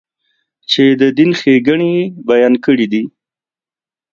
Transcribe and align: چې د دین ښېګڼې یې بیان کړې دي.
چې 0.71 0.83
د 1.01 1.01
دین 1.17 1.31
ښېګڼې 1.39 1.89
یې 1.97 2.03
بیان 2.29 2.53
کړې 2.65 2.87
دي. 2.93 3.03